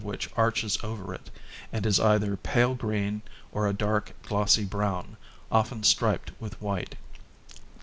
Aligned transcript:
68 0.01 0.09
which 0.09 0.29
arches 0.35 0.79
over 0.83 1.13
it, 1.13 1.29
and 1.71 1.85
is 1.85 1.99
either 1.99 2.35
pale 2.35 2.73
green 2.73 3.21
or 3.51 3.67
a 3.67 3.73
dark 3.73 4.13
glossy 4.23 4.65
brown, 4.65 5.15
often 5.51 5.83
striped 5.83 6.31
with 6.39 6.59
white. 6.59 6.95